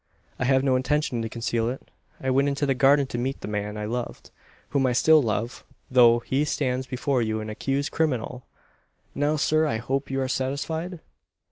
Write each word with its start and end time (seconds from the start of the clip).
I 0.39 0.45
have 0.45 0.63
no 0.63 0.75
intention 0.75 1.21
to 1.21 1.29
conceal 1.29 1.69
it. 1.69 1.91
I 2.19 2.31
went 2.31 2.47
into 2.47 2.65
the 2.65 2.73
garden 2.73 3.05
to 3.05 3.19
meet 3.19 3.41
the 3.41 3.47
man 3.47 3.77
I 3.77 3.85
loved 3.85 4.31
whom 4.69 4.87
I 4.87 4.93
still 4.93 5.21
love, 5.21 5.63
though 5.91 6.17
he 6.21 6.43
stands 6.43 6.87
before 6.87 7.21
you 7.21 7.39
an 7.39 7.51
accused 7.51 7.91
criminal! 7.91 8.47
Now, 9.13 9.35
sir, 9.35 9.67
I 9.67 9.77
hope 9.77 10.09
you 10.09 10.19
are 10.19 10.27
satisfied?" 10.27 11.01